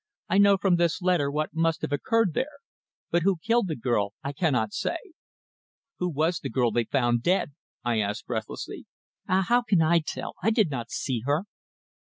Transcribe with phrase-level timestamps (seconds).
[0.27, 2.57] "I know from this letter what must have occurred there.
[3.11, 4.97] But who killed the girl I cannot say."
[5.99, 7.51] "Who was the girl they found dead?"
[7.85, 8.87] I asked breathlessly.
[9.29, 9.45] "Ah!
[9.47, 10.33] How can I tell?
[10.41, 11.43] I did not see her."